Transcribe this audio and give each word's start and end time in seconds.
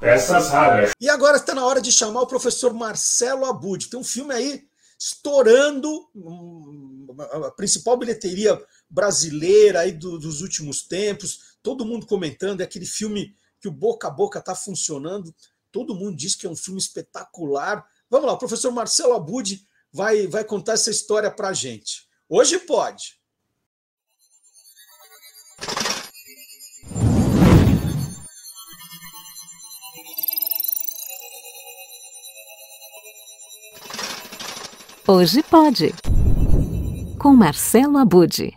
Peças 0.00 0.50
raras. 0.50 0.90
E 1.00 1.08
agora 1.08 1.36
está 1.36 1.54
na 1.54 1.64
hora 1.64 1.80
de 1.80 1.90
chamar 1.90 2.22
o 2.22 2.26
professor 2.26 2.72
Marcelo 2.74 3.44
Abud. 3.44 3.88
Tem 3.88 3.98
um 3.98 4.04
filme 4.04 4.34
aí 4.34 4.66
estourando 4.98 6.08
hum, 6.14 7.06
a 7.18 7.50
principal 7.50 7.96
bilheteria 7.96 8.60
brasileira 8.88 9.80
aí 9.80 9.92
dos 9.92 10.40
últimos 10.40 10.82
tempos. 10.82 11.56
Todo 11.62 11.84
mundo 11.84 12.06
comentando, 12.06 12.60
é 12.60 12.64
aquele 12.64 12.86
filme 12.86 13.34
que 13.60 13.68
o 13.68 13.72
boca 13.72 14.08
a 14.08 14.10
boca 14.10 14.38
está 14.38 14.54
funcionando. 14.54 15.34
Todo 15.72 15.94
mundo 15.94 16.16
diz 16.16 16.34
que 16.34 16.46
é 16.46 16.50
um 16.50 16.56
filme 16.56 16.78
espetacular. 16.78 17.84
Vamos 18.08 18.26
lá, 18.26 18.32
o 18.34 18.38
professor 18.38 18.70
Marcelo 18.70 19.14
Abud 19.14 19.66
vai, 19.92 20.26
vai 20.26 20.44
contar 20.44 20.74
essa 20.74 20.90
história 20.90 21.30
para 21.30 21.52
gente. 21.52 22.06
Hoje 22.28 22.58
pode. 22.58 23.18
Hoje 35.06 35.42
pode. 35.42 35.92
Com 37.20 37.34
Marcelo 37.34 37.98
Abude. 37.98 38.56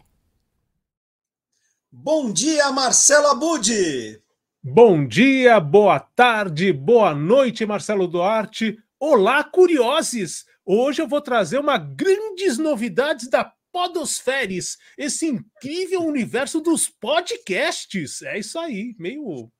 Bom 1.91 2.31
dia, 2.31 2.71
Marcelo 2.71 3.27
Abude. 3.27 4.23
Bom 4.63 5.05
dia, 5.05 5.59
boa 5.59 5.99
tarde, 5.99 6.71
boa 6.71 7.13
noite, 7.13 7.65
Marcelo 7.65 8.07
Duarte. 8.07 8.77
Olá, 8.97 9.43
curiosos! 9.43 10.45
Hoje 10.65 11.01
eu 11.01 11.07
vou 11.07 11.19
trazer 11.19 11.59
uma 11.59 11.77
grandes 11.77 12.57
novidades 12.57 13.29
da 13.29 13.51
Podosferes, 13.69 14.77
esse 14.97 15.27
incrível 15.27 15.99
universo 16.01 16.61
dos 16.61 16.87
podcasts. 16.87 18.21
É 18.21 18.39
isso 18.39 18.57
aí, 18.57 18.95
meio 18.97 19.51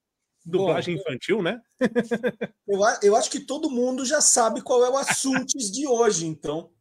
dublagem 0.45 0.95
Bom, 0.95 1.01
infantil, 1.01 1.41
né? 1.43 1.59
eu, 2.65 2.79
eu 3.03 3.15
acho 3.17 3.29
que 3.29 3.41
todo 3.41 3.69
mundo 3.69 4.05
já 4.05 4.21
sabe 4.21 4.61
qual 4.61 4.85
é 4.85 4.89
o 4.89 4.95
assunto 4.95 5.57
de 5.57 5.85
hoje, 5.85 6.25
então. 6.25 6.71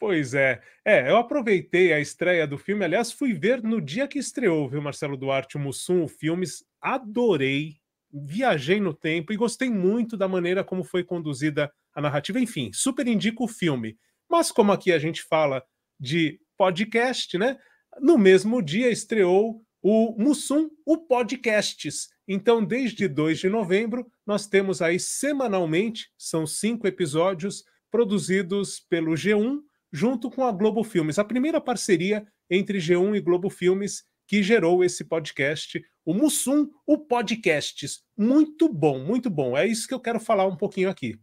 Pois 0.00 0.32
é. 0.32 0.62
É, 0.82 1.10
eu 1.10 1.18
aproveitei 1.18 1.92
a 1.92 2.00
estreia 2.00 2.46
do 2.46 2.56
filme. 2.56 2.82
Aliás, 2.82 3.12
fui 3.12 3.34
ver 3.34 3.62
no 3.62 3.82
dia 3.82 4.08
que 4.08 4.18
estreou, 4.18 4.66
viu, 4.66 4.80
Marcelo 4.80 5.14
Duarte, 5.14 5.58
o 5.58 5.60
Mussum, 5.60 6.02
o 6.02 6.08
Filmes. 6.08 6.64
Adorei. 6.80 7.76
Viajei 8.10 8.80
no 8.80 8.94
tempo 8.94 9.30
e 9.30 9.36
gostei 9.36 9.68
muito 9.68 10.16
da 10.16 10.26
maneira 10.26 10.64
como 10.64 10.82
foi 10.82 11.04
conduzida 11.04 11.70
a 11.94 12.00
narrativa. 12.00 12.40
Enfim, 12.40 12.70
super 12.72 13.06
indico 13.06 13.44
o 13.44 13.48
filme. 13.48 13.98
Mas 14.26 14.50
como 14.50 14.72
aqui 14.72 14.90
a 14.90 14.98
gente 14.98 15.22
fala 15.22 15.62
de 15.98 16.40
podcast, 16.56 17.36
né? 17.36 17.58
No 18.00 18.16
mesmo 18.16 18.62
dia 18.62 18.88
estreou 18.88 19.62
o 19.82 20.16
Mussum, 20.18 20.70
o 20.86 20.96
Podcasts. 20.96 22.08
Então, 22.26 22.64
desde 22.64 23.06
2 23.06 23.38
de 23.38 23.50
novembro, 23.50 24.10
nós 24.26 24.46
temos 24.46 24.80
aí 24.80 24.98
semanalmente, 24.98 26.10
são 26.16 26.46
cinco 26.46 26.86
episódios 26.86 27.64
produzidos 27.90 28.80
pelo 28.88 29.12
G1 29.12 29.60
junto 29.92 30.30
com 30.30 30.44
a 30.44 30.52
Globo 30.52 30.84
Filmes, 30.84 31.18
a 31.18 31.24
primeira 31.24 31.60
parceria 31.60 32.26
entre 32.48 32.78
G1 32.78 33.16
e 33.16 33.20
Globo 33.20 33.50
Filmes 33.50 34.04
que 34.30 34.44
gerou 34.44 34.84
esse 34.84 35.02
podcast, 35.02 35.84
o 36.04 36.14
Mussum, 36.14 36.70
o 36.86 36.96
Podcasts. 36.96 38.04
Muito 38.16 38.68
bom, 38.68 39.00
muito 39.00 39.28
bom. 39.28 39.58
É 39.58 39.66
isso 39.66 39.88
que 39.88 39.92
eu 39.92 39.98
quero 39.98 40.20
falar 40.20 40.46
um 40.46 40.56
pouquinho 40.56 40.88
aqui. 40.88 41.18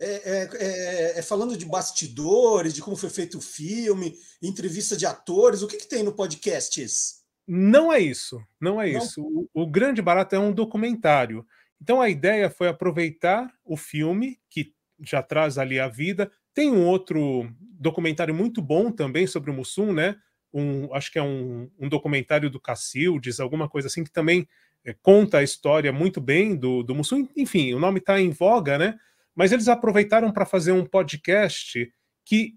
É, 0.00 0.06
é, 0.06 0.48
é, 0.54 1.18
é 1.18 1.22
falando 1.22 1.54
de 1.54 1.66
bastidores, 1.66 2.72
de 2.72 2.80
como 2.80 2.96
foi 2.96 3.10
feito 3.10 3.36
o 3.36 3.42
filme, 3.42 4.16
entrevista 4.42 4.96
de 4.96 5.04
atores, 5.04 5.60
o 5.60 5.68
que, 5.68 5.76
que 5.76 5.86
tem 5.86 6.02
no 6.02 6.14
Podcasts? 6.14 7.20
Não 7.46 7.92
é 7.92 8.00
isso, 8.00 8.42
não 8.58 8.80
é 8.80 8.90
não? 8.90 9.02
isso. 9.02 9.22
O, 9.22 9.62
o 9.62 9.66
grande 9.66 10.00
barato 10.00 10.34
é 10.34 10.38
um 10.38 10.50
documentário. 10.50 11.46
Então 11.78 12.00
a 12.00 12.08
ideia 12.08 12.48
foi 12.48 12.68
aproveitar 12.68 13.52
o 13.62 13.76
filme, 13.76 14.40
que 14.48 14.72
já 15.02 15.22
traz 15.22 15.58
ali 15.58 15.78
a 15.78 15.88
vida, 15.88 16.32
tem 16.54 16.70
um 16.70 16.86
outro 16.86 17.48
documentário 17.60 18.34
muito 18.34 18.60
bom 18.60 18.90
também 18.90 19.26
sobre 19.26 19.50
o 19.50 19.54
Mussum, 19.54 19.92
né? 19.92 20.16
Um, 20.52 20.92
acho 20.94 21.12
que 21.12 21.18
é 21.18 21.22
um, 21.22 21.70
um 21.78 21.88
documentário 21.88 22.50
do 22.50 22.60
Cacildes, 22.60 23.40
alguma 23.40 23.68
coisa 23.68 23.88
assim, 23.88 24.02
que 24.02 24.10
também 24.10 24.48
é, 24.84 24.94
conta 24.94 25.38
a 25.38 25.42
história 25.42 25.92
muito 25.92 26.20
bem 26.20 26.56
do, 26.56 26.82
do 26.82 26.94
Mussum. 26.94 27.28
Enfim, 27.36 27.72
o 27.74 27.78
nome 27.78 28.00
está 28.00 28.20
em 28.20 28.30
voga, 28.30 28.76
né? 28.76 28.98
Mas 29.34 29.52
eles 29.52 29.68
aproveitaram 29.68 30.32
para 30.32 30.44
fazer 30.44 30.72
um 30.72 30.84
podcast 30.84 31.92
que 32.24 32.54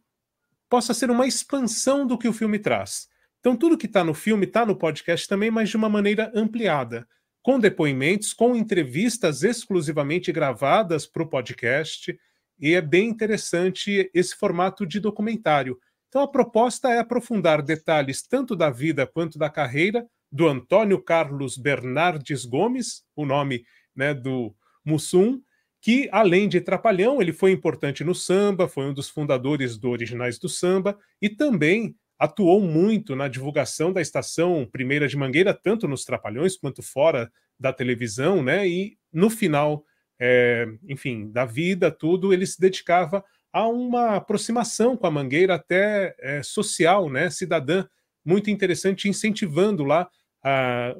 possa 0.69 0.93
ser 0.93 1.11
uma 1.11 1.27
expansão 1.27 2.05
do 2.05 2.17
que 2.17 2.27
o 2.27 2.33
filme 2.33 2.57
traz. 2.57 3.07
Então, 3.39 3.55
tudo 3.55 3.77
que 3.77 3.85
está 3.85 4.03
no 4.03 4.13
filme 4.13 4.45
está 4.45 4.65
no 4.65 4.75
podcast 4.75 5.27
também, 5.27 5.51
mas 5.51 5.69
de 5.69 5.77
uma 5.77 5.89
maneira 5.89 6.31
ampliada, 6.33 7.07
com 7.41 7.59
depoimentos, 7.59 8.33
com 8.33 8.55
entrevistas 8.55 9.43
exclusivamente 9.43 10.31
gravadas 10.31 11.05
para 11.05 11.23
o 11.23 11.27
podcast 11.27 12.17
e 12.59 12.73
é 12.73 12.81
bem 12.81 13.09
interessante 13.09 14.09
esse 14.13 14.35
formato 14.35 14.85
de 14.85 14.99
documentário. 14.99 15.77
Então, 16.07 16.21
a 16.21 16.27
proposta 16.27 16.89
é 16.89 16.99
aprofundar 16.99 17.61
detalhes 17.61 18.21
tanto 18.21 18.55
da 18.55 18.69
vida 18.69 19.07
quanto 19.07 19.39
da 19.39 19.49
carreira 19.49 20.05
do 20.31 20.47
Antônio 20.47 21.01
Carlos 21.01 21.57
Bernardes 21.57 22.45
Gomes, 22.45 23.03
o 23.15 23.25
nome 23.25 23.63
né, 23.95 24.13
do 24.13 24.55
Mussum, 24.85 25.41
que, 25.81 26.07
além 26.11 26.47
de 26.47 26.61
trapalhão, 26.61 27.21
ele 27.21 27.33
foi 27.33 27.51
importante 27.51 28.03
no 28.03 28.15
samba, 28.15 28.67
foi 28.67 28.85
um 28.85 28.93
dos 28.93 29.09
fundadores 29.09 29.77
do 29.77 29.89
Originais 29.89 30.39
do 30.39 30.47
Samba 30.47 30.97
e 31.21 31.29
também 31.29 31.95
atuou 32.17 32.61
muito 32.61 33.15
na 33.15 33.27
divulgação 33.27 33.91
da 33.91 34.01
estação 34.01 34.67
Primeira 34.71 35.07
de 35.07 35.17
Mangueira, 35.17 35.53
tanto 35.53 35.87
nos 35.87 36.05
Trapalhões 36.05 36.55
quanto 36.55 36.81
fora 36.81 37.29
da 37.59 37.73
televisão, 37.73 38.41
né? 38.41 38.67
E 38.67 38.97
no 39.11 39.29
final 39.29 39.83
é, 40.25 40.65
enfim, 40.87 41.29
da 41.29 41.43
vida, 41.43 41.91
tudo, 41.91 42.31
ele 42.31 42.47
se 42.47 42.57
dedicava 42.57 43.21
a 43.51 43.67
uma 43.67 44.15
aproximação 44.15 44.95
com 44.95 45.05
a 45.05 45.11
Mangueira 45.11 45.55
até 45.55 46.15
é, 46.17 46.41
social, 46.41 47.09
né, 47.09 47.29
cidadã, 47.29 47.85
muito 48.23 48.49
interessante, 48.49 49.09
incentivando 49.09 49.83
lá 49.83 50.09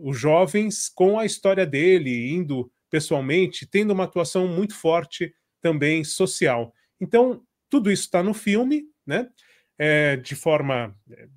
os 0.01 0.17
jovens 0.17 0.87
com 0.87 1.19
a 1.19 1.25
história 1.25 1.65
dele, 1.65 2.31
indo 2.31 2.71
pessoalmente, 2.89 3.65
tendo 3.65 3.91
uma 3.91 4.05
atuação 4.05 4.47
muito 4.47 4.73
forte 4.73 5.33
também 5.61 6.01
social. 6.05 6.73
Então, 6.99 7.41
tudo 7.69 7.91
isso 7.91 8.03
está 8.03 8.23
no 8.23 8.33
filme, 8.33 8.83
né, 9.05 9.29
é, 9.77 10.15
de 10.17 10.35
forma 10.35 10.95
é, 11.11 11.27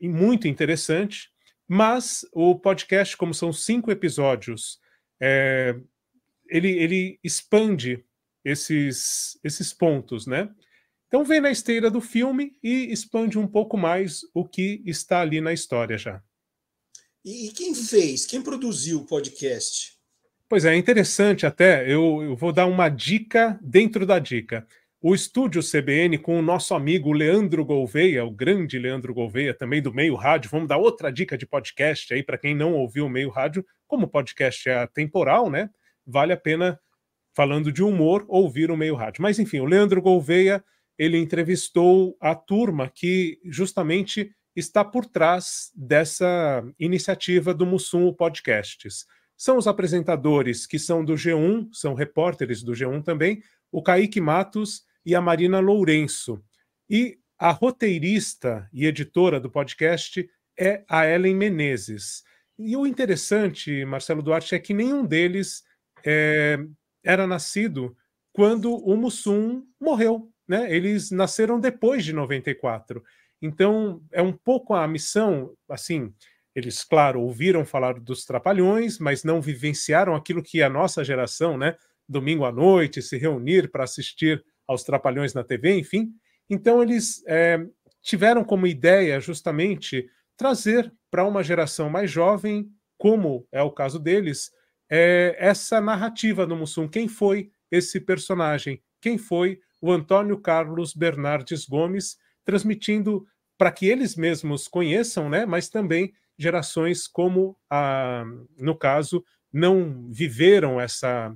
muito 0.00 0.48
interessante, 0.48 1.30
mas 1.66 2.24
o 2.32 2.58
podcast, 2.58 3.16
como 3.16 3.34
são 3.34 3.52
cinco 3.52 3.90
episódios, 3.90 4.78
é, 5.20 5.76
ele, 6.48 6.70
ele 6.70 7.18
expande 7.22 8.04
esses, 8.44 9.38
esses 9.42 9.72
pontos, 9.72 10.26
né? 10.26 10.48
Então 11.06 11.24
vem 11.24 11.40
na 11.40 11.50
esteira 11.50 11.90
do 11.90 12.00
filme 12.00 12.52
e 12.62 12.92
expande 12.92 13.38
um 13.38 13.46
pouco 13.46 13.76
mais 13.76 14.20
o 14.34 14.44
que 14.44 14.82
está 14.84 15.20
ali 15.20 15.40
na 15.40 15.52
história 15.52 15.96
já. 15.96 16.22
E, 17.24 17.50
quem 17.50 17.74
fez? 17.74 18.26
Quem 18.26 18.42
produziu 18.42 18.98
o 18.98 19.06
podcast? 19.06 19.94
Pois 20.46 20.64
é, 20.64 20.74
é 20.74 20.76
interessante 20.76 21.46
até. 21.46 21.90
Eu, 21.90 22.22
eu 22.22 22.36
vou 22.36 22.52
dar 22.52 22.66
uma 22.66 22.88
dica 22.88 23.58
dentro 23.62 24.04
da 24.04 24.18
dica. 24.18 24.66
O 25.00 25.14
estúdio 25.14 25.62
CBN 25.62 26.18
com 26.18 26.38
o 26.38 26.42
nosso 26.42 26.74
amigo 26.74 27.12
Leandro 27.12 27.64
Gouveia, 27.64 28.24
o 28.24 28.30
grande 28.30 28.78
Leandro 28.78 29.14
Gouveia, 29.14 29.54
também 29.54 29.80
do 29.80 29.92
Meio 29.92 30.14
Rádio. 30.14 30.50
Vamos 30.50 30.68
dar 30.68 30.76
outra 30.76 31.10
dica 31.10 31.38
de 31.38 31.46
podcast 31.46 32.12
aí 32.12 32.22
para 32.22 32.38
quem 32.38 32.54
não 32.54 32.74
ouviu 32.74 33.06
o 33.06 33.10
Meio 33.10 33.30
Rádio. 33.30 33.64
Como 33.86 34.06
o 34.06 34.10
podcast 34.10 34.68
é 34.68 34.78
atemporal, 34.78 35.50
né? 35.50 35.70
Vale 36.06 36.32
a 36.32 36.36
pena, 36.36 36.78
falando 37.34 37.72
de 37.72 37.82
humor, 37.82 38.24
ouvir 38.28 38.70
o 38.70 38.76
meio 38.76 38.94
rádio. 38.94 39.22
Mas 39.22 39.38
enfim, 39.38 39.60
o 39.60 39.64
Leandro 39.64 40.00
Gouveia 40.00 40.64
ele 40.98 41.18
entrevistou 41.18 42.16
a 42.20 42.34
turma 42.34 42.88
que 42.88 43.40
justamente 43.44 44.30
está 44.54 44.84
por 44.84 45.06
trás 45.06 45.70
dessa 45.74 46.64
iniciativa 46.78 47.52
do 47.52 47.66
Mussum 47.66 48.12
Podcasts. 48.12 49.04
São 49.36 49.58
os 49.58 49.66
apresentadores 49.66 50.66
que 50.66 50.78
são 50.78 51.04
do 51.04 51.14
G1, 51.14 51.68
são 51.72 51.94
repórteres 51.94 52.62
do 52.62 52.72
G1 52.72 53.02
também, 53.02 53.42
o 53.72 53.82
Kaique 53.82 54.20
Matos 54.20 54.82
e 55.04 55.14
a 55.14 55.20
Marina 55.20 55.58
Lourenço. 55.58 56.40
E 56.88 57.18
a 57.36 57.50
roteirista 57.50 58.68
e 58.72 58.86
editora 58.86 59.40
do 59.40 59.50
podcast 59.50 60.28
é 60.58 60.84
a 60.88 61.04
Ellen 61.04 61.34
Menezes. 61.34 62.22
E 62.56 62.76
o 62.76 62.86
interessante, 62.86 63.84
Marcelo 63.84 64.22
Duarte, 64.22 64.54
é 64.54 64.58
que 64.60 64.72
nenhum 64.72 65.04
deles 65.04 65.64
é, 66.04 66.58
era 67.02 67.26
nascido 67.26 67.96
quando 68.32 68.74
o 68.74 68.96
Mussum 68.96 69.64
morreu. 69.80 70.28
Né? 70.46 70.74
Eles 70.74 71.10
nasceram 71.10 71.58
depois 71.58 72.04
de 72.04 72.12
94. 72.12 73.02
Então, 73.40 74.02
é 74.12 74.22
um 74.22 74.32
pouco 74.32 74.74
a 74.74 74.86
missão, 74.86 75.54
assim, 75.68 76.12
eles, 76.54 76.84
claro, 76.84 77.20
ouviram 77.20 77.64
falar 77.64 77.98
dos 78.00 78.24
Trapalhões, 78.24 78.98
mas 78.98 79.24
não 79.24 79.40
vivenciaram 79.40 80.14
aquilo 80.14 80.42
que 80.42 80.62
a 80.62 80.68
nossa 80.68 81.04
geração, 81.04 81.58
né, 81.58 81.76
domingo 82.08 82.44
à 82.44 82.52
noite, 82.52 83.02
se 83.02 83.16
reunir 83.16 83.70
para 83.70 83.84
assistir 83.84 84.44
aos 84.66 84.84
Trapalhões 84.84 85.34
na 85.34 85.42
TV, 85.42 85.76
enfim. 85.76 86.12
Então, 86.48 86.82
eles 86.82 87.22
é, 87.26 87.58
tiveram 88.02 88.44
como 88.44 88.66
ideia 88.66 89.20
justamente 89.20 90.08
trazer 90.36 90.92
para 91.10 91.24
uma 91.24 91.42
geração 91.42 91.90
mais 91.90 92.10
jovem, 92.10 92.68
como 92.96 93.46
é 93.52 93.62
o 93.62 93.70
caso 93.70 93.98
deles, 93.98 94.50
é, 94.90 95.36
essa 95.38 95.80
narrativa 95.80 96.46
do 96.46 96.56
Mussum. 96.56 96.88
Quem 96.88 97.08
foi 97.08 97.50
esse 97.70 98.00
personagem? 98.00 98.82
Quem 99.00 99.18
foi 99.18 99.60
o 99.80 99.92
Antônio 99.92 100.38
Carlos 100.38 100.94
Bernardes 100.94 101.66
Gomes, 101.66 102.16
transmitindo 102.44 103.26
para 103.58 103.70
que 103.70 103.86
eles 103.86 104.16
mesmos 104.16 104.66
conheçam, 104.66 105.28
né, 105.28 105.46
mas 105.46 105.68
também 105.68 106.12
gerações 106.38 107.06
como, 107.06 107.56
a, 107.70 108.24
no 108.58 108.76
caso, 108.76 109.24
não 109.52 110.10
viveram 110.10 110.80
essa 110.80 111.32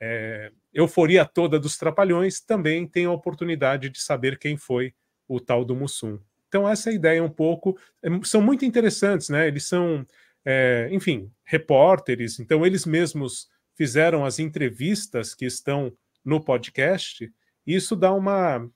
é, 0.00 0.52
euforia 0.72 1.24
toda 1.24 1.58
dos 1.58 1.76
trapalhões, 1.76 2.40
também 2.40 2.86
têm 2.86 3.06
a 3.06 3.10
oportunidade 3.10 3.90
de 3.90 4.00
saber 4.00 4.38
quem 4.38 4.56
foi 4.56 4.94
o 5.26 5.40
tal 5.40 5.64
do 5.64 5.74
Mussum. 5.74 6.18
Então, 6.48 6.68
essa 6.68 6.90
é 6.90 6.94
ideia 6.94 7.22
um 7.22 7.28
pouco. 7.28 7.76
É, 8.02 8.08
são 8.24 8.40
muito 8.40 8.64
interessantes, 8.64 9.28
né? 9.28 9.46
Eles 9.48 9.66
são, 9.68 10.06
é, 10.50 10.88
enfim, 10.90 11.30
repórteres, 11.44 12.40
então 12.40 12.64
eles 12.64 12.86
mesmos 12.86 13.48
fizeram 13.76 14.24
as 14.24 14.38
entrevistas 14.38 15.34
que 15.34 15.44
estão 15.44 15.92
no 16.24 16.42
podcast, 16.42 17.30
e 17.66 17.74
isso 17.74 17.94
dá 17.94 18.14
uma, 18.14 18.66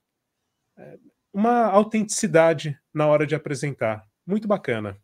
é, 0.76 0.98
uma 1.32 1.64
autenticidade 1.64 2.78
na 2.92 3.06
hora 3.06 3.26
de 3.26 3.34
apresentar. 3.34 4.04
Muito 4.26 4.46
bacana. 4.46 4.98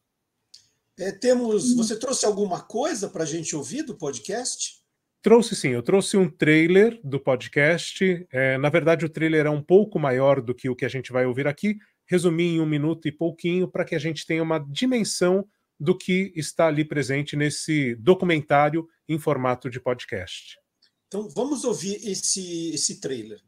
É, 0.98 1.10
temos. 1.10 1.74
Você 1.74 1.98
trouxe 1.98 2.26
alguma 2.26 2.60
coisa 2.60 3.08
para 3.08 3.22
a 3.22 3.26
gente 3.26 3.56
ouvir 3.56 3.82
do 3.82 3.96
podcast? 3.96 4.76
Trouxe 5.22 5.56
sim, 5.56 5.70
eu 5.70 5.82
trouxe 5.82 6.18
um 6.18 6.28
trailer 6.28 7.00
do 7.02 7.18
podcast. 7.18 8.26
É, 8.30 8.58
na 8.58 8.68
verdade, 8.68 9.06
o 9.06 9.08
trailer 9.08 9.46
é 9.46 9.50
um 9.50 9.62
pouco 9.62 9.98
maior 9.98 10.42
do 10.42 10.54
que 10.54 10.68
o 10.68 10.76
que 10.76 10.84
a 10.84 10.88
gente 10.88 11.12
vai 11.12 11.24
ouvir 11.24 11.48
aqui. 11.48 11.78
Resumi 12.06 12.56
em 12.56 12.60
um 12.60 12.66
minuto 12.66 13.08
e 13.08 13.12
pouquinho 13.12 13.66
para 13.66 13.86
que 13.86 13.94
a 13.94 13.98
gente 13.98 14.26
tenha 14.26 14.42
uma 14.42 14.58
dimensão 14.58 15.48
do 15.78 15.96
que 15.96 16.32
está 16.34 16.66
ali 16.66 16.84
presente 16.84 17.36
nesse 17.36 17.94
documentário 17.96 18.86
em 19.08 19.18
formato 19.18 19.70
de 19.70 19.80
podcast. 19.80 20.58
Então 21.06 21.28
vamos 21.30 21.64
ouvir 21.64 21.96
esse, 22.04 22.70
esse 22.74 23.00
trailer. 23.00 23.40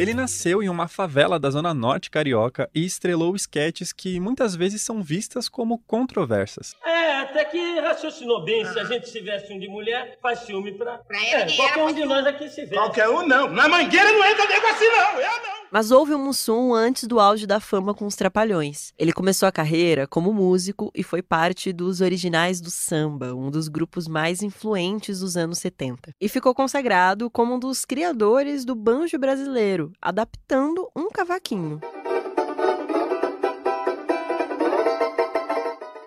Ele 0.00 0.14
nasceu 0.14 0.62
em 0.62 0.68
uma 0.70 0.88
favela 0.88 1.38
da 1.38 1.50
zona 1.50 1.74
norte 1.74 2.10
carioca 2.10 2.70
e 2.74 2.86
estrelou 2.86 3.36
esquetes 3.36 3.92
que 3.92 4.18
muitas 4.18 4.56
vezes 4.56 4.80
são 4.80 5.02
vistas 5.02 5.46
como 5.46 5.78
controversas. 5.86 6.74
É, 6.82 7.18
até 7.18 7.44
que 7.44 7.80
raciocinou 7.80 8.42
bem. 8.42 8.64
Se 8.64 8.80
a 8.80 8.84
gente 8.84 9.10
se 9.10 9.20
veste 9.20 9.52
um 9.52 9.58
de 9.58 9.68
mulher, 9.68 10.18
faz 10.22 10.38
ciúme 10.38 10.72
pra. 10.72 10.96
pra 10.98 11.22
é, 11.22 11.54
qualquer 11.54 11.84
um 11.84 11.92
de 11.92 12.04
nós 12.06 12.26
aqui 12.26 12.48
se 12.48 12.62
veste. 12.62 12.74
Qualquer 12.74 13.10
um 13.10 13.26
não. 13.26 13.50
Na 13.50 13.68
mangueira 13.68 14.10
não 14.10 14.24
entra 14.24 14.48
nego 14.48 14.66
assim, 14.68 14.86
não. 14.86 15.20
Eu 15.20 15.42
não. 15.42 15.59
Mas 15.72 15.92
houve 15.92 16.12
um 16.12 16.24
Mussum 16.24 16.74
antes 16.74 17.04
do 17.04 17.20
auge 17.20 17.46
da 17.46 17.60
fama 17.60 17.94
com 17.94 18.04
os 18.04 18.16
Trapalhões. 18.16 18.92
Ele 18.98 19.12
começou 19.12 19.46
a 19.48 19.52
carreira 19.52 20.04
como 20.04 20.32
músico 20.32 20.90
e 20.92 21.04
foi 21.04 21.22
parte 21.22 21.72
dos 21.72 22.00
originais 22.00 22.60
do 22.60 22.70
samba, 22.70 23.32
um 23.34 23.50
dos 23.52 23.68
grupos 23.68 24.08
mais 24.08 24.42
influentes 24.42 25.20
dos 25.20 25.36
anos 25.36 25.58
70. 25.58 26.12
E 26.20 26.28
ficou 26.28 26.52
consagrado 26.54 27.30
como 27.30 27.54
um 27.54 27.58
dos 27.58 27.84
criadores 27.84 28.64
do 28.64 28.74
banjo 28.74 29.16
brasileiro, 29.16 29.92
adaptando 30.02 30.90
um 30.94 31.08
cavaquinho. 31.08 31.80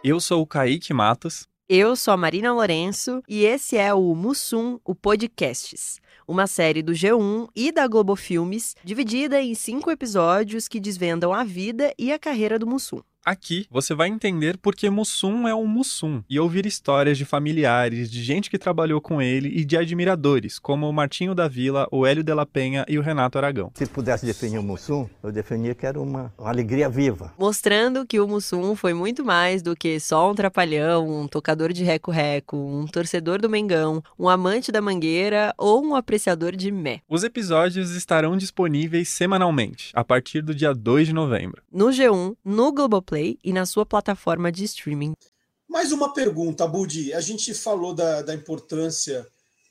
Eu 0.03 0.19
sou 0.19 0.41
o 0.41 0.47
Kaique 0.47 0.93
Matos. 0.93 1.47
Eu 1.69 1.95
sou 1.95 2.13
a 2.13 2.17
Marina 2.17 2.53
Lourenço 2.53 3.23
e 3.27 3.45
esse 3.45 3.77
é 3.77 3.93
o 3.93 4.13
Mussum, 4.13 4.79
o 4.83 4.93
Podcasts 4.93 6.01
uma 6.27 6.47
série 6.47 6.81
do 6.81 6.93
G1 6.93 7.49
e 7.55 7.71
da 7.71 7.87
Globo 7.87 8.15
Filmes, 8.15 8.75
dividida 8.83 9.41
em 9.41 9.53
cinco 9.53 9.91
episódios 9.91 10.67
que 10.67 10.79
desvendam 10.79 11.33
a 11.33 11.43
vida 11.43 11.93
e 11.97 12.11
a 12.11 12.19
carreira 12.19 12.57
do 12.57 12.67
Mussum. 12.67 13.01
Aqui 13.25 13.65
você 13.71 13.95
vai 13.95 14.09
entender 14.09 14.57
porque 14.57 14.89
Mussum 14.89 15.47
é 15.47 15.55
um 15.55 15.65
Mussum 15.65 16.21
e 16.29 16.37
ouvir 16.37 16.65
histórias 16.65 17.17
de 17.17 17.23
familiares, 17.23 18.11
de 18.11 18.21
gente 18.21 18.49
que 18.49 18.57
trabalhou 18.57 18.99
com 18.99 19.21
ele 19.21 19.47
e 19.47 19.63
de 19.63 19.77
admiradores, 19.77 20.59
como 20.59 20.89
o 20.89 20.91
Martinho 20.91 21.33
da 21.33 21.47
Vila, 21.47 21.87
o 21.89 22.05
Hélio 22.05 22.21
de 22.21 22.33
la 22.33 22.45
Penha 22.45 22.85
e 22.85 22.99
o 22.99 23.01
Renato 23.01 23.37
Aragão. 23.37 23.71
Se 23.75 23.85
pudesse 23.85 24.25
definir 24.25 24.57
o 24.57 24.63
Mussum, 24.63 25.07
eu 25.23 25.31
definia 25.31 25.73
que 25.73 25.85
era 25.85 26.01
uma, 26.01 26.33
uma 26.37 26.49
alegria 26.49 26.89
viva. 26.89 27.33
Mostrando 27.39 28.05
que 28.05 28.19
o 28.19 28.27
Mussum 28.27 28.75
foi 28.75 28.93
muito 28.93 29.23
mais 29.23 29.61
do 29.61 29.73
que 29.73 30.01
só 30.01 30.29
um 30.29 30.35
trapalhão, 30.35 31.21
um 31.21 31.25
tocador 31.25 31.71
de 31.71 31.85
reco-reco, 31.85 32.57
um 32.57 32.85
torcedor 32.85 33.39
do 33.39 33.49
Mengão, 33.49 34.03
um 34.19 34.27
amante 34.27 34.69
da 34.69 34.81
mangueira 34.81 35.53
ou 35.57 35.81
um 35.81 35.95
apreciador 35.95 36.57
de 36.57 36.69
mé. 36.73 36.99
Os 37.07 37.23
episódios 37.23 37.91
estarão 37.91 38.35
disponíveis 38.35 39.07
semanalmente, 39.07 39.91
a 39.93 40.03
partir 40.03 40.41
do 40.41 40.53
dia 40.53 40.73
2 40.73 41.07
de 41.07 41.13
novembro. 41.13 41.63
No 41.71 41.85
G1, 41.85 42.35
no 42.43 42.73
Globoplay 42.73 43.12
Play 43.13 43.37
e 43.43 43.53
na 43.53 43.63
sua 43.63 43.85
plataforma 43.85 44.51
de 44.51 44.63
streaming. 44.63 45.13
Mais 45.69 45.91
uma 45.91 46.15
pergunta, 46.15 46.65
Budi. 46.65 47.13
A 47.13 47.21
gente 47.21 47.53
falou 47.53 47.93
da, 47.93 48.23
da 48.23 48.33
importância 48.33 49.27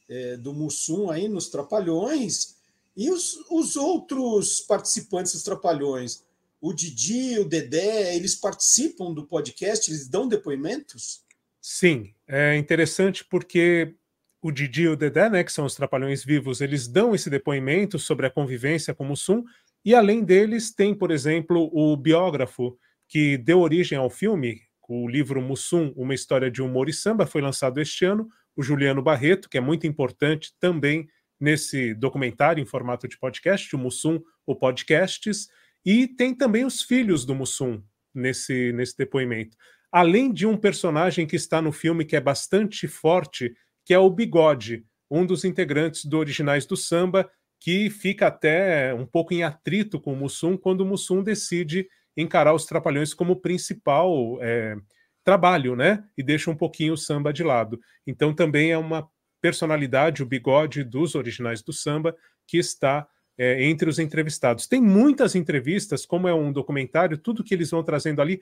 é, 0.09 0.37
do 0.37 0.55
Mussum 0.55 1.11
aí 1.11 1.27
nos 1.27 1.49
Trapalhões 1.49 2.55
e 2.97 3.11
os, 3.11 3.35
os 3.51 3.75
outros 3.75 4.61
participantes 4.61 5.33
dos 5.33 5.43
Trapalhões. 5.43 6.23
O 6.61 6.73
Didi, 6.73 7.41
o 7.41 7.45
Dedé, 7.45 8.15
eles 8.15 8.37
participam 8.37 9.13
do 9.13 9.27
podcast? 9.27 9.91
Eles 9.91 10.07
dão 10.07 10.29
depoimentos? 10.29 11.25
Sim, 11.61 12.15
é 12.29 12.57
interessante 12.57 13.25
porque 13.25 13.93
o 14.41 14.53
Didi 14.53 14.83
e 14.83 14.89
o 14.89 14.97
Dedé, 14.97 15.29
né, 15.29 15.43
que 15.43 15.53
são 15.53 15.65
os 15.65 15.75
Trapalhões 15.75 16.25
vivos, 16.25 16.61
eles 16.61 16.87
dão 16.87 17.13
esse 17.13 17.29
depoimento 17.29 17.99
sobre 17.99 18.25
a 18.25 18.31
convivência 18.31 18.95
com 18.95 19.03
o 19.03 19.09
Mussum, 19.09 19.43
e 19.85 19.97
além 19.97 20.23
deles 20.23 20.73
tem, 20.73 20.95
por 20.95 21.11
exemplo, 21.11 21.69
o 21.73 21.97
biógrafo 21.97 22.79
que 23.13 23.37
deu 23.37 23.61
origem 23.61 23.99
ao 23.99 24.09
filme, 24.09 24.63
o 24.89 25.07
livro 25.07 25.43
Mussum, 25.43 25.93
Uma 25.95 26.15
História 26.15 26.51
de 26.51 26.63
Humor 26.63 26.89
e 26.89 26.95
Samba, 26.95 27.27
foi 27.27 27.43
lançado 27.43 27.79
este 27.79 28.07
ano, 28.07 28.27
o 28.57 28.63
Juliano 28.63 29.03
Barreto, 29.03 29.51
que 29.51 29.59
é 29.59 29.61
muito 29.61 29.87
importante 29.87 30.55
também 30.59 31.07
nesse 31.39 31.93
documentário 31.93 32.63
em 32.63 32.65
formato 32.65 33.07
de 33.07 33.19
podcast, 33.19 33.77
o 33.77 33.79
Mussum, 33.79 34.19
o 34.47 34.57
Podcasts, 34.57 35.49
e 35.85 36.09
tem 36.09 36.35
também 36.35 36.65
os 36.65 36.81
filhos 36.81 37.27
do 37.27 37.35
Mussum 37.35 37.83
nesse, 38.15 38.73
nesse 38.73 38.97
depoimento. 38.97 39.59
Além 39.93 40.33
de 40.33 40.47
um 40.47 40.57
personagem 40.57 41.27
que 41.27 41.37
está 41.37 41.61
no 41.61 41.71
filme 41.71 42.07
que 42.07 42.17
é 42.17 42.21
bastante 42.21 42.89
forte, 42.89 43.55
que 43.85 43.93
é 43.93 43.99
o 43.99 44.09
Bigode, 44.09 44.87
um 45.11 45.27
dos 45.27 45.45
integrantes 45.45 46.07
do 46.07 46.17
Originais 46.17 46.65
do 46.65 46.79
Samba, 46.79 47.31
que 47.61 47.91
fica 47.91 48.29
até 48.29 48.95
um 48.95 49.05
pouco 49.05 49.35
em 49.35 49.43
atrito 49.43 50.01
com 50.01 50.15
o 50.15 50.17
Mussum 50.17 50.57
quando 50.57 50.81
o 50.81 50.87
Mussum 50.87 51.23
decide 51.23 51.87
encarar 52.17 52.55
os 52.55 52.67
Trapalhões 52.67 53.15
como 53.15 53.37
principal 53.37 54.39
é, 54.41 54.77
trabalho, 55.25 55.77
né? 55.77 56.05
E 56.17 56.23
deixa 56.23 56.51
um 56.51 56.57
pouquinho 56.57 56.95
o 56.95 56.97
samba 56.97 57.33
de 57.33 57.43
lado. 57.43 57.81
Então 58.07 58.35
também 58.35 58.73
é 58.73 58.79
uma 58.79 59.09
personalidade, 59.41 60.23
o 60.23 60.27
bigode 60.27 60.85
dos 60.85 61.15
originais 61.15 61.63
do 61.63 61.73
samba, 61.73 62.17
que 62.47 62.59
está 62.59 63.07
é, 63.37 63.65
entre 63.65 63.89
os 63.89 63.99
entrevistados. 63.99 64.67
Tem 64.67 64.81
muitas 64.81 65.35
entrevistas, 65.35 66.07
como 66.07 66.29
é 66.29 66.35
um 66.35 66.53
documentário, 66.53 67.19
tudo 67.19 67.43
que 67.43 67.55
eles 67.55 67.71
vão 67.71 67.83
trazendo 67.83 68.21
ali. 68.21 68.41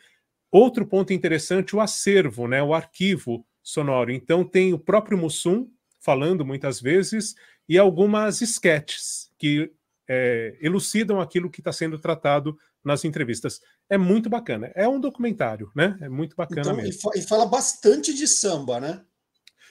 Outro 0.50 0.86
ponto 0.86 1.12
interessante, 1.12 1.76
o 1.76 1.80
acervo, 1.80 2.48
né? 2.48 2.62
O 2.62 2.74
arquivo 2.74 3.46
sonoro. 3.62 4.10
Então 4.10 4.44
tem 4.44 4.72
o 4.72 4.78
próprio 4.78 5.16
Mussum 5.16 5.68
falando 6.00 6.44
muitas 6.44 6.80
vezes 6.80 7.34
e 7.68 7.78
algumas 7.78 8.40
sketches 8.40 9.30
que 9.38 9.70
é, 10.12 10.56
elucidam 10.60 11.20
aquilo 11.20 11.48
que 11.48 11.60
está 11.60 11.72
sendo 11.72 11.96
tratado 11.96 12.58
nas 12.84 13.04
entrevistas. 13.04 13.60
É 13.88 13.96
muito 13.96 14.28
bacana. 14.28 14.72
É 14.74 14.88
um 14.88 14.98
documentário, 14.98 15.70
né? 15.72 15.96
É 16.00 16.08
muito 16.08 16.34
bacana 16.34 16.62
então, 16.62 16.74
mesmo. 16.74 17.12
E 17.14 17.22
fala 17.22 17.46
bastante 17.46 18.12
de 18.12 18.26
samba, 18.26 18.80
né? 18.80 19.04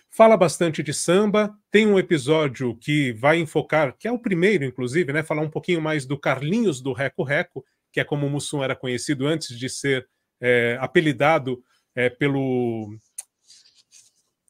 Fala 0.10 0.38
bastante 0.38 0.81
de 0.81 0.93
samba. 0.93 1.53
Tem 1.69 1.86
um 1.86 2.00
episódio 2.00 2.77
que 2.77 3.12
vai 3.12 3.38
enfocar, 3.38 3.98
que 3.98 4.08
é 4.08 4.12
o 4.13 4.17
primeiro, 4.17 4.63
inclusive, 4.63 5.12
né? 5.12 5.24
Falar 5.24 5.41
um 5.41 5.50
pouquinho 5.50 5.81
mais 5.81 6.05
do 6.05 6.17
Carlinhos 6.17 6.79
do 6.79 6.93
Reco 6.93 7.24
Reco, 7.24 7.65
que 7.91 8.00
é 8.00 8.05
como 8.05 8.25
o 8.25 8.29
Mussum 8.29 8.63
era 8.63 8.77
conhecido 8.77 9.27
antes 9.27 9.60
de 9.60 9.67
ser 9.67 10.08
é, 10.39 10.77
apelidado 10.79 11.62
é, 11.93 12.10
pelo. 12.10 12.96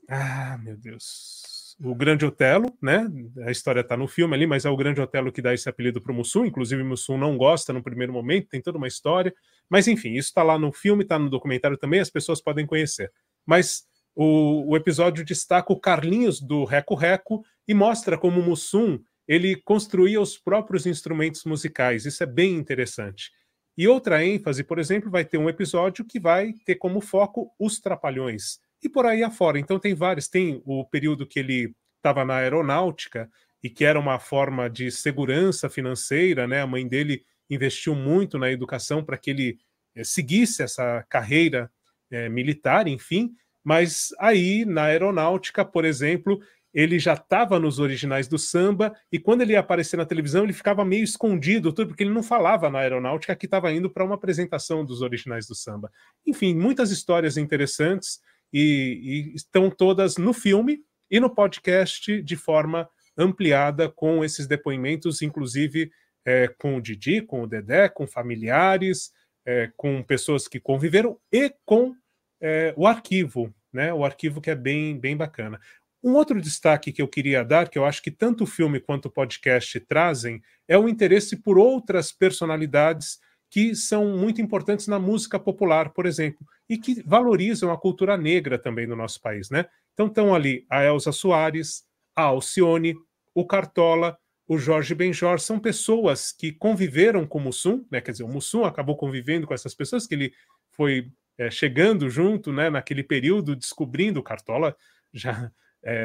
Ah, 0.07 0.55
meu 0.61 0.77
Deus 0.77 1.38
o 1.81 1.95
Grande 1.95 2.25
Otelo, 2.25 2.75
né? 2.81 3.07
A 3.45 3.51
história 3.51 3.81
está 3.81 3.95
no 3.95 4.07
filme 4.07 4.35
ali, 4.35 4.45
mas 4.45 4.65
é 4.65 4.69
o 4.69 4.75
Grande 4.75 4.99
Otelo 4.99 5.31
que 5.31 5.41
dá 5.41 5.53
esse 5.53 5.69
apelido 5.69 6.01
para 6.01 6.11
o 6.11 6.15
Mussum. 6.15 6.45
Inclusive, 6.45 6.83
Mussum 6.83 7.17
não 7.17 7.37
gosta 7.37 7.71
no 7.71 7.81
primeiro 7.81 8.11
momento, 8.11 8.49
tem 8.49 8.61
toda 8.61 8.77
uma 8.77 8.87
história. 8.87 9.33
Mas, 9.69 9.87
enfim, 9.87 10.13
isso 10.13 10.29
está 10.29 10.43
lá 10.43 10.59
no 10.59 10.71
filme, 10.71 11.03
está 11.03 11.17
no 11.17 11.29
documentário 11.29 11.77
também, 11.77 11.99
as 11.99 12.09
pessoas 12.09 12.41
podem 12.41 12.65
conhecer. 12.65 13.11
Mas 13.45 13.83
o, 14.13 14.71
o 14.71 14.77
episódio 14.77 15.23
destaca 15.23 15.71
o 15.71 15.79
Carlinhos 15.79 16.41
do 16.41 16.65
Reco 16.65 16.95
Reco 16.95 17.45
e 17.67 17.73
mostra 17.73 18.17
como 18.17 18.41
o 18.41 18.43
Mussum 18.43 18.99
ele 19.27 19.55
construía 19.55 20.19
os 20.19 20.37
próprios 20.37 20.85
instrumentos 20.85 21.45
musicais. 21.45 22.05
Isso 22.05 22.23
é 22.23 22.25
bem 22.25 22.55
interessante. 22.55 23.31
E 23.77 23.87
outra 23.87 24.25
ênfase, 24.25 24.63
por 24.63 24.79
exemplo, 24.79 25.09
vai 25.09 25.23
ter 25.23 25.37
um 25.37 25.47
episódio 25.47 26.03
que 26.03 26.19
vai 26.19 26.51
ter 26.65 26.75
como 26.75 26.99
foco 26.99 27.53
os 27.57 27.79
trapalhões 27.79 28.59
e 28.81 28.89
por 28.89 29.05
aí 29.05 29.23
afora. 29.23 29.59
Então 29.59 29.79
tem 29.79 29.93
vários, 29.93 30.27
tem 30.27 30.61
o 30.65 30.85
período 30.85 31.27
que 31.27 31.39
ele 31.39 31.73
estava 31.97 32.23
na 32.23 32.35
aeronáutica 32.35 33.29
e 33.61 33.69
que 33.69 33.83
era 33.83 33.99
uma 33.99 34.19
forma 34.19 34.69
de 34.69 34.89
segurança 34.89 35.69
financeira, 35.69 36.47
né? 36.47 36.61
A 36.61 36.67
mãe 36.67 36.87
dele 36.87 37.23
investiu 37.49 37.93
muito 37.93 38.37
na 38.37 38.51
educação 38.51 39.03
para 39.03 39.17
que 39.17 39.31
ele 39.31 39.59
eh, 39.95 40.03
seguisse 40.03 40.63
essa 40.63 41.03
carreira 41.09 41.69
é, 42.11 42.29
militar, 42.29 42.87
enfim, 42.87 43.31
mas 43.63 44.09
aí 44.19 44.65
na 44.65 44.85
aeronáutica, 44.85 45.63
por 45.65 45.85
exemplo, 45.85 46.39
ele 46.73 46.99
já 46.99 47.13
estava 47.13 47.59
nos 47.59 47.79
originais 47.79 48.27
do 48.27 48.37
samba 48.37 48.95
e 49.11 49.19
quando 49.19 49.41
ele 49.41 49.53
ia 49.53 49.59
aparecer 49.59 49.97
na 49.97 50.05
televisão 50.05 50.43
ele 50.43 50.53
ficava 50.53 50.85
meio 50.85 51.03
escondido, 51.03 51.73
tudo 51.73 51.89
porque 51.89 52.03
ele 52.03 52.13
não 52.13 52.23
falava 52.23 52.69
na 52.69 52.79
aeronáutica 52.79 53.35
que 53.35 53.45
estava 53.45 53.71
indo 53.71 53.89
para 53.89 54.05
uma 54.05 54.15
apresentação 54.15 54.85
dos 54.85 55.01
originais 55.01 55.47
do 55.47 55.55
samba. 55.55 55.91
Enfim, 56.25 56.55
muitas 56.55 56.91
histórias 56.91 57.37
interessantes 57.37 58.19
e, 58.53 59.31
e, 59.31 59.35
estão 59.35 59.69
todas 59.69 60.17
no 60.17 60.33
filme 60.33 60.79
e 61.09 61.19
no 61.19 61.29
podcast 61.29 62.21
de 62.21 62.35
forma 62.35 62.89
ampliada 63.17 63.89
com 63.89 64.23
esses 64.23 64.47
depoimentos, 64.47 65.21
inclusive 65.21 65.91
é, 66.25 66.47
com 66.47 66.75
o 66.75 66.81
Didi, 66.81 67.21
com 67.21 67.43
o 67.43 67.47
Dedé, 67.47 67.89
com 67.89 68.07
familiares, 68.07 69.11
é, 69.45 69.71
com 69.75 70.03
pessoas 70.03 70.47
que 70.47 70.59
conviveram 70.59 71.19
e 71.31 71.53
com 71.65 71.95
é, 72.41 72.73
o 72.77 72.87
arquivo, 72.87 73.53
né? 73.73 73.93
O 73.93 74.05
arquivo 74.05 74.39
que 74.39 74.49
é 74.49 74.55
bem, 74.55 74.97
bem 74.97 75.17
bacana. 75.17 75.59
Um 76.01 76.13
outro 76.13 76.39
destaque 76.41 76.93
que 76.93 77.01
eu 77.01 77.07
queria 77.07 77.43
dar, 77.43 77.67
que 77.67 77.77
eu 77.77 77.83
acho 77.83 78.01
que 78.01 78.11
tanto 78.11 78.45
o 78.45 78.47
filme 78.47 78.79
quanto 78.79 79.07
o 79.07 79.11
podcast 79.11 79.79
trazem, 79.81 80.41
é 80.67 80.77
o 80.77 80.87
interesse 80.87 81.35
por 81.35 81.57
outras 81.57 82.11
personalidades 82.11 83.19
que 83.49 83.75
são 83.75 84.17
muito 84.17 84.41
importantes 84.41 84.87
na 84.87 84.99
música 84.99 85.39
popular, 85.39 85.89
por 85.89 86.05
exemplo, 86.05 86.45
e 86.69 86.77
que 86.77 87.01
valorizam 87.03 87.71
a 87.71 87.77
cultura 87.77 88.15
negra 88.15 88.59
também 88.59 88.85
no 88.85 88.95
nosso 88.95 89.19
país, 89.21 89.49
né? 89.49 89.65
Então 89.93 90.07
estão 90.07 90.33
ali 90.33 90.65
a 90.69 90.83
Elza 90.83 91.11
Soares, 91.11 91.83
a 92.15 92.23
Alcione, 92.23 92.95
o 93.33 93.45
Cartola, 93.45 94.17
o 94.47 94.57
Jorge 94.57 94.95
Benjor, 94.95 95.39
são 95.39 95.59
pessoas 95.59 96.31
que 96.31 96.51
conviveram 96.51 97.25
com 97.25 97.37
o 97.37 97.41
Mussum, 97.41 97.85
né? 97.91 98.01
Quer 98.01 98.11
dizer, 98.11 98.23
o 98.23 98.27
Mussum 98.27 98.65
acabou 98.65 98.95
convivendo 98.95 99.45
com 99.45 99.53
essas 99.53 99.73
pessoas 99.75 100.07
que 100.07 100.15
ele 100.15 100.33
foi 100.71 101.11
é, 101.37 101.49
chegando 101.49 102.09
junto, 102.09 102.51
né? 102.51 102.69
Naquele 102.69 103.03
período, 103.03 103.55
descobrindo 103.55 104.19
o 104.19 104.23
Cartola 104.23 104.75
já 105.13 105.51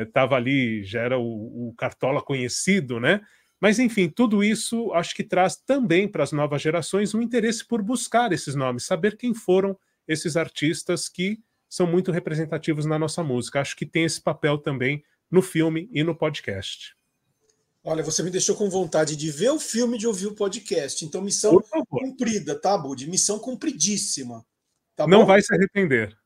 estava 0.02 0.36
é, 0.36 0.38
ali, 0.38 0.84
já 0.84 1.00
era 1.02 1.18
o, 1.18 1.68
o, 1.68 1.74
Cartola 1.74 2.22
conhecido, 2.22 3.00
né? 3.00 3.20
Mas, 3.60 3.78
enfim, 3.78 4.08
tudo 4.08 4.42
isso 4.42 4.92
acho 4.92 5.14
que 5.14 5.24
traz 5.24 5.56
também 5.56 6.06
para 6.06 6.22
as 6.22 6.32
novas 6.32 6.60
gerações 6.60 7.14
um 7.14 7.22
interesse 7.22 7.66
por 7.66 7.82
buscar 7.82 8.32
esses 8.32 8.54
nomes, 8.54 8.84
saber 8.84 9.16
quem 9.16 9.32
foram 9.32 9.78
esses 10.06 10.36
artistas 10.36 11.08
que 11.08 11.38
são 11.68 11.86
muito 11.86 12.12
representativos 12.12 12.84
na 12.84 12.98
nossa 12.98 13.22
música. 13.22 13.60
Acho 13.60 13.76
que 13.76 13.86
tem 13.86 14.04
esse 14.04 14.20
papel 14.20 14.58
também 14.58 15.02
no 15.30 15.42
filme 15.42 15.88
e 15.92 16.04
no 16.04 16.14
podcast. 16.14 16.94
Olha, 17.82 18.02
você 18.02 18.22
me 18.22 18.30
deixou 18.30 18.56
com 18.56 18.70
vontade 18.70 19.14
de 19.14 19.30
ver 19.30 19.50
o 19.50 19.60
filme 19.60 19.96
e 19.96 19.98
de 19.98 20.06
ouvir 20.06 20.26
o 20.26 20.34
podcast. 20.34 21.04
Então, 21.04 21.20
missão 21.20 21.62
cumprida, 21.88 22.58
tá, 22.58 22.78
Bud? 22.78 23.06
Missão 23.08 23.38
cumpridíssima. 23.38 24.44
Tá 24.96 25.06
Não 25.06 25.26
vai 25.26 25.42
se 25.42 25.54
arrepender. 25.54 26.16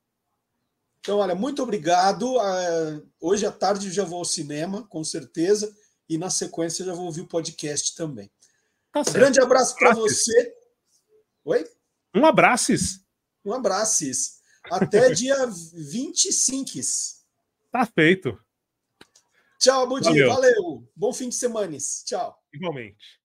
Então, 1.00 1.18
olha, 1.18 1.35
muito 1.35 1.62
obrigado. 1.62 2.38
Ah, 2.38 3.00
hoje 3.20 3.47
à 3.47 3.50
tarde 3.50 3.90
já 3.90 4.04
vou 4.04 4.18
ao 4.18 4.25
cinema, 4.25 4.87
com 4.88 5.02
certeza, 5.02 5.75
e 6.08 6.16
na 6.16 6.30
sequência 6.30 6.84
já 6.84 6.94
vou 6.94 7.06
ouvir 7.06 7.22
o 7.22 7.26
podcast 7.26 7.94
também. 7.94 8.30
Tá 8.92 9.00
um 9.00 9.12
grande 9.12 9.40
abraço 9.40 9.76
para 9.76 9.94
você. 9.94 10.54
Oi? 11.44 11.64
Um 12.14 12.24
abraço. 12.24 12.72
Um 13.44 13.52
abraço. 13.52 14.04
Até 14.64 15.10
dia 15.12 15.36
25. 15.46 16.70
Tá 17.70 17.86
feito. 17.86 18.38
Tchau, 19.58 19.86
Budi. 19.86 20.08
Valeu. 20.08 20.28
Valeu. 20.28 20.90
Bom 20.94 21.12
fim 21.12 21.28
de 21.28 21.34
semana. 21.34 21.76
Tchau. 22.04 22.40
Igualmente. 22.52 23.18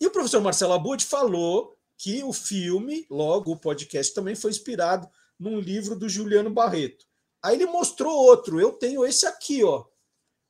E 0.00 0.06
o 0.06 0.10
professor 0.10 0.40
Marcelo 0.42 0.72
Abud 0.72 1.04
falou 1.04 1.78
que 1.96 2.22
o 2.22 2.32
filme, 2.32 3.06
logo 3.08 3.52
o 3.52 3.58
podcast 3.58 4.12
também 4.12 4.34
foi 4.34 4.50
inspirado 4.50 5.08
num 5.38 5.58
livro 5.58 5.96
do 5.96 6.08
Juliano 6.08 6.50
Barreto. 6.50 7.05
Aí 7.46 7.54
ele 7.54 7.66
mostrou 7.66 8.12
outro. 8.12 8.60
Eu 8.60 8.72
tenho 8.72 9.06
esse 9.06 9.24
aqui, 9.24 9.62
ó. 9.62 9.84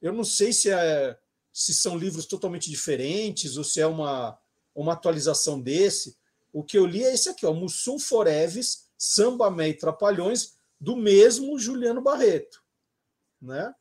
Eu 0.00 0.14
não 0.14 0.24
sei 0.24 0.50
se 0.50 0.70
é 0.70 1.18
se 1.52 1.74
são 1.74 1.96
livros 1.96 2.26
totalmente 2.26 2.70
diferentes 2.70 3.56
ou 3.56 3.64
se 3.64 3.80
é 3.80 3.86
uma, 3.86 4.38
uma 4.74 4.94
atualização 4.94 5.60
desse. 5.60 6.16
O 6.52 6.62
que 6.62 6.76
eu 6.76 6.86
li 6.86 7.02
é 7.02 7.12
esse 7.12 7.28
aqui, 7.28 7.44
ó, 7.46 7.52
Mussum 7.52 7.98
Foreves, 7.98 8.88
Samba 8.96 9.50
Mé 9.50 9.70
e 9.70 9.74
Trapalhões, 9.74 10.54
do 10.78 10.96
mesmo 10.96 11.58
Juliano 11.58 12.02
Barreto, 12.02 12.62
né? 13.40 13.74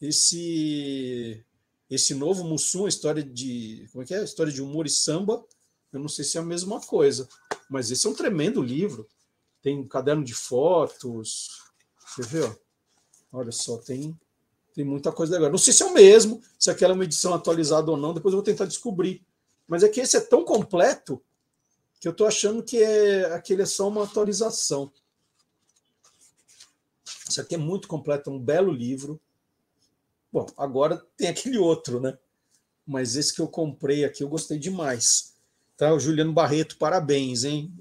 Esse 0.00 1.44
esse 1.88 2.14
novo 2.14 2.42
Mussum, 2.42 2.88
história 2.88 3.22
de 3.22 3.88
como 3.92 4.02
é 4.02 4.06
que 4.06 4.14
é? 4.14 4.24
História 4.24 4.52
de 4.52 4.62
humor 4.62 4.86
e 4.86 4.90
samba, 4.90 5.44
eu 5.92 6.00
não 6.00 6.08
sei 6.08 6.24
se 6.24 6.36
é 6.36 6.40
a 6.40 6.44
mesma 6.44 6.80
coisa, 6.80 7.28
mas 7.68 7.90
esse 7.90 8.06
é 8.06 8.10
um 8.10 8.14
tremendo 8.14 8.62
livro. 8.62 9.08
Tem 9.60 9.78
um 9.78 9.86
caderno 9.86 10.24
de 10.24 10.34
fotos. 10.34 11.71
Você 12.16 12.40
ó? 12.42 12.54
Olha 13.32 13.52
só, 13.52 13.78
tem, 13.78 14.18
tem 14.74 14.84
muita 14.84 15.10
coisa 15.10 15.34
legal. 15.34 15.50
Não 15.50 15.58
sei 15.58 15.72
se 15.72 15.82
é 15.82 15.86
o 15.86 15.94
mesmo, 15.94 16.42
se 16.58 16.70
aquela 16.70 16.92
é 16.92 16.94
uma 16.94 17.04
edição 17.04 17.32
atualizada 17.32 17.90
ou 17.90 17.96
não, 17.96 18.12
depois 18.12 18.32
eu 18.32 18.38
vou 18.38 18.44
tentar 18.44 18.66
descobrir. 18.66 19.24
Mas 19.66 19.82
é 19.82 19.88
que 19.88 20.00
esse 20.00 20.16
é 20.16 20.20
tão 20.20 20.44
completo 20.44 21.22
que 22.00 22.08
eu 22.08 22.12
estou 22.12 22.26
achando 22.26 22.62
que 22.62 22.82
é, 22.82 23.32
aquele 23.32 23.62
é 23.62 23.66
só 23.66 23.88
uma 23.88 24.04
atualização. 24.04 24.92
Isso 27.28 27.40
aqui 27.40 27.54
é 27.54 27.58
muito 27.58 27.88
completo, 27.88 28.28
é 28.28 28.32
um 28.32 28.38
belo 28.38 28.72
livro. 28.72 29.20
Bom, 30.32 30.46
agora 30.56 31.06
tem 31.16 31.28
aquele 31.28 31.58
outro, 31.58 32.00
né? 32.00 32.18
Mas 32.86 33.16
esse 33.16 33.32
que 33.32 33.40
eu 33.40 33.48
comprei 33.48 34.04
aqui 34.04 34.22
eu 34.22 34.28
gostei 34.28 34.58
demais. 34.58 35.34
Tá? 35.76 35.94
O 35.94 36.00
Juliano 36.00 36.32
Barreto, 36.32 36.76
parabéns, 36.76 37.44
hein? 37.44 37.72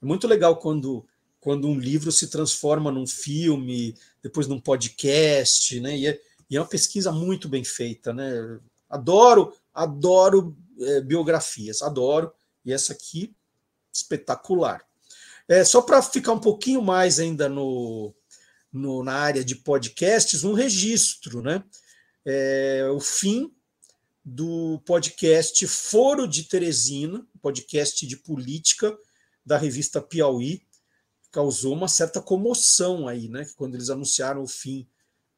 É 0.00 0.06
muito 0.06 0.28
legal 0.28 0.58
quando, 0.58 1.04
quando 1.40 1.68
um 1.68 1.78
livro 1.78 2.10
se 2.10 2.28
transforma 2.28 2.90
num 2.90 3.06
filme, 3.06 3.94
depois 4.22 4.46
num 4.46 4.60
podcast, 4.60 5.80
né? 5.80 5.96
E 5.96 6.06
é, 6.06 6.20
e 6.50 6.56
é 6.56 6.60
uma 6.60 6.66
pesquisa 6.66 7.12
muito 7.12 7.48
bem 7.48 7.62
feita, 7.62 8.12
né? 8.12 8.58
Adoro, 8.88 9.54
adoro 9.74 10.56
é, 10.80 11.00
biografias, 11.00 11.82
adoro. 11.82 12.32
E 12.64 12.72
essa 12.72 12.92
aqui, 12.92 13.34
espetacular. 13.92 14.82
É, 15.46 15.64
só 15.64 15.82
para 15.82 16.02
ficar 16.02 16.32
um 16.32 16.40
pouquinho 16.40 16.82
mais 16.82 17.18
ainda 17.18 17.48
no, 17.48 18.14
no, 18.72 19.02
na 19.02 19.14
área 19.14 19.44
de 19.44 19.56
podcasts, 19.56 20.44
um 20.44 20.54
registro, 20.54 21.42
né? 21.42 21.62
É, 22.24 22.88
o 22.92 23.00
fim 23.00 23.52
do 24.24 24.80
podcast 24.84 25.66
Foro 25.66 26.26
de 26.26 26.44
Teresina, 26.44 27.26
podcast 27.40 28.06
de 28.06 28.16
política 28.16 28.96
da 29.44 29.56
revista 29.56 30.00
Piauí, 30.00 30.62
causou 31.38 31.72
uma 31.72 31.86
certa 31.86 32.20
comoção 32.20 33.06
aí, 33.06 33.28
né? 33.28 33.46
Quando 33.56 33.76
eles 33.76 33.90
anunciaram 33.90 34.42
o 34.42 34.48
fim 34.48 34.84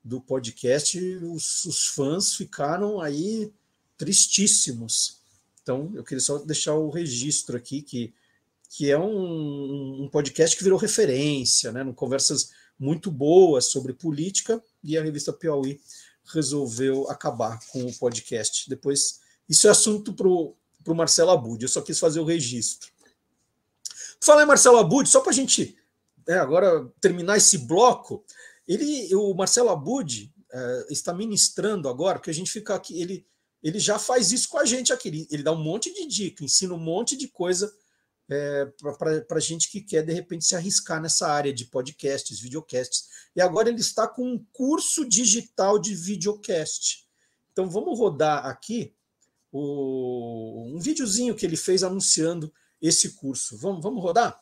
do 0.02 0.18
podcast, 0.18 0.98
os, 1.16 1.66
os 1.66 1.88
fãs 1.88 2.34
ficaram 2.34 3.02
aí 3.02 3.52
tristíssimos. 3.98 5.18
Então, 5.62 5.92
eu 5.94 6.02
queria 6.02 6.22
só 6.22 6.38
deixar 6.38 6.72
o 6.72 6.88
registro 6.88 7.54
aqui 7.54 7.82
que, 7.82 8.14
que 8.70 8.90
é 8.90 8.98
um, 8.98 10.04
um 10.04 10.08
podcast 10.10 10.56
que 10.56 10.64
virou 10.64 10.78
referência, 10.78 11.70
né? 11.70 11.84
Conversas 11.94 12.50
muito 12.78 13.10
boas 13.10 13.66
sobre 13.66 13.92
política 13.92 14.58
e 14.82 14.96
a 14.96 15.02
revista 15.02 15.34
Piauí 15.34 15.82
resolveu 16.32 17.10
acabar 17.10 17.60
com 17.68 17.84
o 17.84 17.94
podcast. 17.98 18.70
Depois, 18.70 19.20
isso 19.46 19.68
é 19.68 19.70
assunto 19.70 20.14
para 20.14 20.26
o 20.26 20.56
Marcelo 20.96 21.28
Abud, 21.28 21.62
eu 21.62 21.68
só 21.68 21.82
quis 21.82 21.98
fazer 21.98 22.20
o 22.20 22.24
registro. 22.24 22.90
Falar 24.18 24.44
em 24.44 24.46
Marcelo 24.46 24.78
Abud, 24.78 25.06
só 25.06 25.20
para 25.20 25.32
a 25.32 25.34
gente 25.34 25.78
é, 26.30 26.38
agora 26.38 26.88
terminar 27.00 27.36
esse 27.36 27.58
bloco, 27.58 28.24
ele, 28.66 29.12
o 29.16 29.34
Marcelo 29.34 29.68
Abud 29.68 30.32
é, 30.52 30.86
está 30.88 31.12
ministrando 31.12 31.88
agora, 31.88 32.20
porque 32.20 32.30
a 32.30 32.34
gente 32.34 32.52
fica 32.52 32.72
aqui, 32.72 33.02
ele, 33.02 33.26
ele 33.60 33.80
já 33.80 33.98
faz 33.98 34.30
isso 34.30 34.48
com 34.48 34.58
a 34.58 34.64
gente 34.64 34.92
aqui, 34.92 35.08
ele, 35.08 35.28
ele 35.28 35.42
dá 35.42 35.50
um 35.50 35.60
monte 35.60 35.92
de 35.92 36.06
dica, 36.06 36.44
ensina 36.44 36.72
um 36.72 36.78
monte 36.78 37.16
de 37.16 37.26
coisa 37.26 37.72
é, 38.28 38.72
para 39.26 39.40
gente 39.40 39.68
que 39.68 39.80
quer, 39.80 40.04
de 40.04 40.12
repente, 40.12 40.44
se 40.44 40.54
arriscar 40.54 41.02
nessa 41.02 41.26
área 41.26 41.52
de 41.52 41.64
podcasts, 41.64 42.38
videocasts. 42.38 43.08
E 43.34 43.40
agora 43.40 43.68
ele 43.68 43.80
está 43.80 44.06
com 44.06 44.24
um 44.24 44.46
curso 44.52 45.04
digital 45.04 45.80
de 45.80 45.96
videocast. 45.96 47.08
Então 47.52 47.68
vamos 47.68 47.98
rodar 47.98 48.46
aqui 48.46 48.94
o, 49.50 50.76
um 50.76 50.78
videozinho 50.78 51.34
que 51.34 51.44
ele 51.44 51.56
fez 51.56 51.82
anunciando 51.82 52.54
esse 52.80 53.14
curso. 53.14 53.58
Vamos, 53.58 53.82
vamos 53.82 54.00
rodar? 54.00 54.40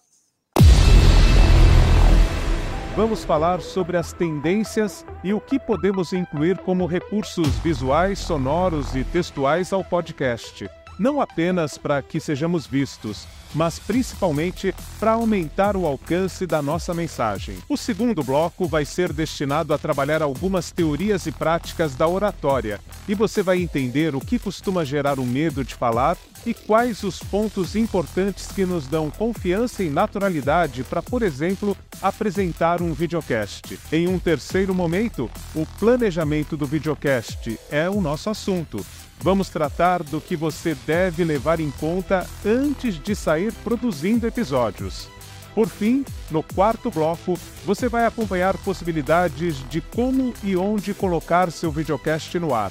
Vamos 2.99 3.25
falar 3.25 3.61
sobre 3.61 3.97
as 3.97 4.13
tendências 4.13 5.07
e 5.23 5.33
o 5.33 5.41
que 5.41 5.57
podemos 5.57 6.13
incluir 6.13 6.59
como 6.59 6.85
recursos 6.85 7.47
visuais, 7.61 8.19
sonoros 8.19 8.97
e 8.97 9.05
textuais 9.05 9.73
ao 9.73 9.85
podcast. 9.85 10.69
Não 10.99 11.21
apenas 11.21 11.79
para 11.79 12.03
que 12.03 12.19
sejamos 12.19 12.67
vistos, 12.67 13.27
mas 13.55 13.79
principalmente 13.79 14.75
para 14.99 15.13
aumentar 15.13 15.77
o 15.77 15.87
alcance 15.87 16.47
da 16.47 16.61
nossa 16.61 16.93
mensagem. 16.93 17.57
O 17.69 17.77
segundo 17.77 18.23
bloco 18.23 18.67
vai 18.67 18.85
ser 18.85 19.13
destinado 19.13 19.73
a 19.73 19.79
trabalhar 19.79 20.23
algumas 20.23 20.71
teorias 20.71 21.27
e 21.27 21.33
práticas 21.33 21.95
da 21.95 22.07
oratória, 22.07 22.81
e 23.09 23.15
você 23.15 23.43
vai 23.43 23.61
entender 23.61 24.15
o 24.15 24.21
que 24.21 24.39
costuma 24.39 24.85
gerar 24.85 25.19
o 25.19 25.25
medo 25.25 25.65
de 25.65 25.75
falar 25.75 26.17
e 26.45 26.55
quais 26.55 27.03
os 27.03 27.19
pontos 27.19 27.75
importantes 27.75 28.49
que 28.53 28.65
nos 28.65 28.87
dão 28.87 29.11
confiança 29.11 29.83
e 29.83 29.91
naturalidade 29.91 30.85
para, 30.85 31.03
por 31.03 31.23
exemplo, 31.23 31.77
apresentar 32.01 32.81
um 32.81 32.93
videocast. 32.93 33.79
Em 33.93 34.09
um 34.09 34.19
terceiro 34.19 34.75
momento, 34.75 35.31
o 35.55 35.67
planejamento 35.79 36.57
do 36.57 36.67
videocast 36.67 37.59
é 37.71 37.89
o 37.89 38.01
nosso 38.01 38.31
assunto. 38.31 38.85
Vamos 39.21 39.49
tratar 39.49 40.03
do 40.03 40.21
que 40.21 40.37
você 40.37 40.77
deve 40.87 41.25
levar 41.25 41.59
em 41.59 41.71
conta 41.73 42.27
antes 42.47 43.01
de 43.01 43.17
sair 43.17 43.53
produzindo 43.65 44.27
episódios. 44.27 45.09
Por 45.55 45.69
fim, 45.69 46.05
no 46.31 46.43
quarto 46.43 46.89
bloco, 46.89 47.37
você 47.65 47.89
vai 47.89 48.07
acompanhar 48.07 48.57
possibilidades 48.59 49.69
de 49.69 49.81
como 49.81 50.33
e 50.45 50.57
onde 50.57 50.95
colocar 50.95 51.51
seu 51.51 51.73
videocast 51.73 52.39
no 52.39 52.55
ar. 52.55 52.71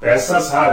Peças 0.00 0.50
raras. 0.52 0.72